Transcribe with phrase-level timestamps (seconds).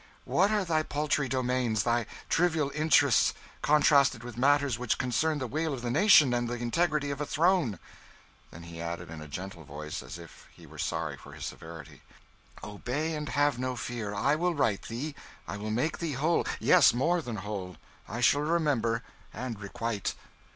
[0.25, 5.75] What are thy paltry domains, thy trivial interests, contrasted with matters which concern the weal
[5.75, 7.77] of a nation and the integrity of a throne?"
[8.49, 12.01] Then, he added, in a gentle voice, as if he were sorry for his severity,
[12.63, 15.13] "Obey, and have no fear; I will right thee,
[15.47, 17.75] I will make thee whole yes, more than whole.
[18.09, 19.03] I shall remember,
[19.35, 20.15] and requite."